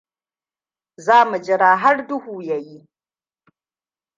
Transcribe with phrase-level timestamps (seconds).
[1.05, 2.87] Za mu jira har duhu ya yi.